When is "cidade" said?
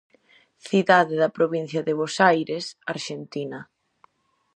0.67-1.15